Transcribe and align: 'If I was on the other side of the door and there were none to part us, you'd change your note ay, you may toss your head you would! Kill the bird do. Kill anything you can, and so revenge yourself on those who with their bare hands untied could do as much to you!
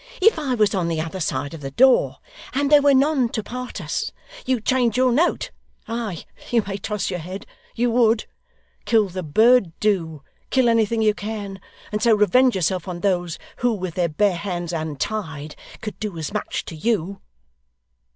'If 0.19 0.39
I 0.39 0.55
was 0.55 0.73
on 0.73 0.87
the 0.87 0.99
other 0.99 1.19
side 1.19 1.53
of 1.53 1.61
the 1.61 1.69
door 1.69 2.17
and 2.55 2.71
there 2.71 2.81
were 2.81 2.95
none 2.95 3.29
to 3.29 3.43
part 3.43 3.79
us, 3.79 4.11
you'd 4.47 4.65
change 4.65 4.97
your 4.97 5.11
note 5.11 5.51
ay, 5.87 6.25
you 6.49 6.63
may 6.65 6.77
toss 6.77 7.11
your 7.11 7.19
head 7.19 7.45
you 7.75 7.91
would! 7.91 8.25
Kill 8.85 9.09
the 9.09 9.21
bird 9.21 9.79
do. 9.79 10.23
Kill 10.49 10.69
anything 10.69 11.03
you 11.03 11.13
can, 11.13 11.61
and 11.91 12.01
so 12.01 12.15
revenge 12.15 12.55
yourself 12.55 12.87
on 12.87 13.01
those 13.01 13.37
who 13.57 13.73
with 13.73 13.93
their 13.93 14.09
bare 14.09 14.37
hands 14.37 14.73
untied 14.73 15.55
could 15.81 15.99
do 15.99 16.17
as 16.17 16.33
much 16.33 16.65
to 16.65 16.75
you! 16.75 17.21